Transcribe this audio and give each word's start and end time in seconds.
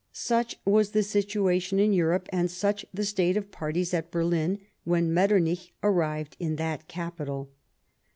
Such 0.13 0.57
was 0.65 0.93
the 0.93 1.03
situation 1.03 1.77
in 1.77 1.93
Europe, 1.93 2.27
and 2.33 2.49
such 2.49 2.87
the 2.91 3.05
state 3.05 3.37
of 3.37 3.51
parties 3.51 3.93
at 3.93 4.09
Berlin, 4.09 4.57
when 4.83 5.13
Metternich 5.13 5.73
arrived 5.83 6.35
in 6.39 6.55
that 6.55 6.87
capital. 6.87 7.51